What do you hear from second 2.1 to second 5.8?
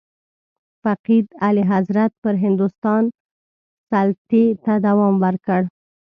پر هندوستان سلطې ته دوام ورکړ.